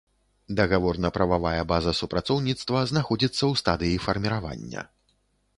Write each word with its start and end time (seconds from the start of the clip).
Дагаворна-прававая 0.59 1.63
база 1.73 1.93
супрацоўніцтва 2.01 2.77
знаходзіцца 2.93 3.41
ў 3.51 3.63
стадыі 3.63 4.01
фарміравання. 4.07 4.81